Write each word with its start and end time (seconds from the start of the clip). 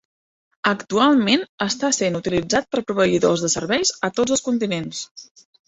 Actualment 0.69 1.43
està 1.65 1.91
sent 1.99 2.17
utilitzat 2.21 2.67
per 2.73 2.85
proveïdors 2.89 3.47
de 3.47 3.53
serveis 3.59 3.95
a 4.09 4.13
tots 4.19 4.37
els 4.39 4.47
continents. 4.51 5.07